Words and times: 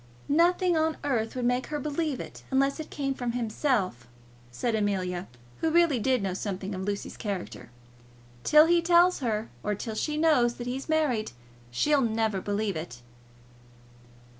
"Nothing 0.27 0.75
on 0.75 0.97
earth 1.03 1.35
would 1.35 1.45
make 1.45 1.67
her 1.67 1.79
believe 1.79 2.19
it, 2.19 2.41
unless 2.49 2.79
it 2.79 2.89
came 2.89 3.13
from 3.13 3.33
himself," 3.33 4.07
said 4.51 4.73
Amelia, 4.73 5.27
who 5.59 5.69
really 5.69 5.99
did 5.99 6.23
know 6.23 6.33
something 6.33 6.73
of 6.73 6.81
Lucy's 6.81 7.15
character. 7.15 7.69
"Till 8.43 8.65
he 8.65 8.81
tells 8.81 9.19
her, 9.19 9.49
or 9.61 9.75
till 9.75 9.93
she 9.93 10.17
knows 10.17 10.55
that 10.55 10.65
he's 10.65 10.89
married, 10.89 11.33
she'll 11.69 12.01
never 12.01 12.41
believe 12.41 12.75
it." 12.75 13.03